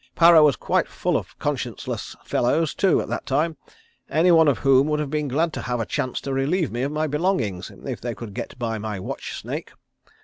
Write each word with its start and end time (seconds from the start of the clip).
Para 0.15 0.41
was 0.41 0.55
quite 0.55 0.87
full 0.87 1.15
of 1.15 1.37
conscienceless 1.37 2.15
fellows, 2.23 2.73
too, 2.73 3.03
at 3.03 3.07
that 3.09 3.27
time, 3.27 3.55
any 4.09 4.31
one 4.31 4.47
of 4.47 4.57
whom 4.57 4.87
would 4.87 4.99
have 4.99 5.11
been 5.11 5.27
glad 5.27 5.53
to 5.53 5.61
have 5.61 5.79
a 5.79 5.85
chance 5.85 6.19
to 6.21 6.33
relieve 6.33 6.71
me 6.71 6.81
of 6.81 6.91
my 6.91 7.05
belongings 7.05 7.71
if 7.85 8.01
they 8.01 8.15
could 8.15 8.33
get 8.33 8.57
by 8.57 8.79
my 8.79 8.99
watch 8.99 9.39
snake. 9.39 9.73